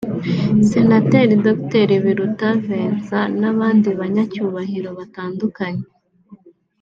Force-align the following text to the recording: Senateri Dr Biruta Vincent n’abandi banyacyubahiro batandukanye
Senateri 0.69 1.33
Dr 1.47 1.89
Biruta 2.03 2.49
Vincent 2.65 3.31
n’abandi 3.41 3.87
banyacyubahiro 3.99 4.89
batandukanye 4.99 5.85